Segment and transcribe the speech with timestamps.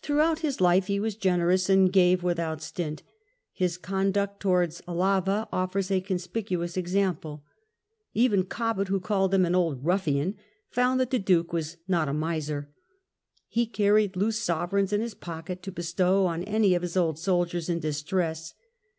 [0.00, 3.02] Throughout his life he was generous and gave without stint.
[3.52, 7.44] His conduct towards Alava affords a conspicuous example.
[8.14, 10.36] Even Cobbett^ who called him an "old ruffian,"
[10.70, 12.70] found that the Duke was "not a miser,"
[13.46, 17.68] He carried loose sovereigns in his pocket to bestow on any of his old soldiers
[17.68, 18.54] in distress.